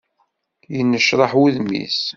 Yennecraḥ 0.75 1.31
wudem-is. 1.39 2.01